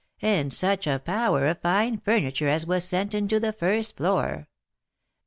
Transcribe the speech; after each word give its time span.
And 0.23 0.51
such 0.51 0.87
a 0.87 0.97
power 0.97 1.45
of 1.45 1.61
fine 1.61 1.99
furniture 1.99 2.47
as 2.47 2.65
was 2.65 2.83
sent 2.83 3.13
into 3.13 3.39
the 3.39 3.53
first 3.53 3.97
floor! 3.97 4.47